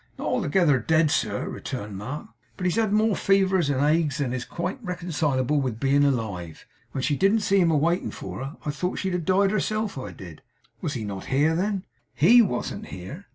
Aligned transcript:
'Not 0.17 0.25
altogether 0.29 0.79
dead, 0.79 1.11
sir,' 1.11 1.47
returned 1.47 1.95
Mark; 1.95 2.29
'but 2.57 2.65
he's 2.65 2.75
had 2.77 2.91
more 2.91 3.15
fevers 3.15 3.69
and 3.69 3.81
agues 3.81 4.17
than 4.17 4.33
is 4.33 4.45
quite 4.45 4.83
reconcilable 4.83 5.61
with 5.61 5.79
being 5.79 6.03
alive. 6.03 6.65
When 6.91 7.03
she 7.03 7.15
didn't 7.15 7.41
see 7.41 7.59
him 7.59 7.69
a 7.69 7.77
waiting 7.77 8.09
for 8.09 8.43
her, 8.43 8.57
I 8.65 8.71
thought 8.71 8.97
she'd 8.97 9.13
have 9.13 9.25
died 9.25 9.51
herself, 9.51 9.99
I 9.99 10.11
did!' 10.11 10.41
'Was 10.81 10.95
he 10.95 11.03
not 11.03 11.25
here, 11.25 11.55
then?' 11.55 11.83
'HE 12.15 12.41
wasn't 12.41 12.87
here. 12.87 13.27